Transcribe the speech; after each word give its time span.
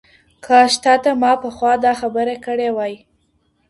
کاش 0.45 0.73
تاته 0.83 1.11
ما 1.21 1.33
پخوا 1.43 1.71
دا 1.85 1.93
خبره 2.01 2.35
کړې 2.45 2.69
وای. 2.75 2.93